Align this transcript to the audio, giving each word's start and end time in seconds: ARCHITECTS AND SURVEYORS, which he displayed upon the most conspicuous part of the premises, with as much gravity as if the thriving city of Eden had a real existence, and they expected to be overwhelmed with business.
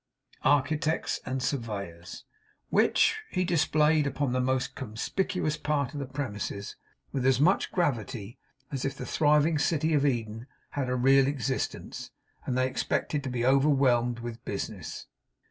ARCHITECTS 0.45 1.19
AND 1.27 1.43
SURVEYORS, 1.43 2.23
which 2.71 3.17
he 3.29 3.45
displayed 3.45 4.07
upon 4.07 4.33
the 4.33 4.41
most 4.41 4.73
conspicuous 4.73 5.57
part 5.57 5.93
of 5.93 5.99
the 5.99 6.07
premises, 6.07 6.75
with 7.11 7.23
as 7.23 7.39
much 7.39 7.71
gravity 7.71 8.39
as 8.71 8.83
if 8.83 8.97
the 8.97 9.05
thriving 9.05 9.59
city 9.59 9.93
of 9.93 10.03
Eden 10.03 10.47
had 10.71 10.89
a 10.89 10.95
real 10.95 11.27
existence, 11.27 12.09
and 12.47 12.57
they 12.57 12.65
expected 12.65 13.23
to 13.23 13.29
be 13.29 13.45
overwhelmed 13.45 14.21
with 14.21 14.43
business. 14.43 15.05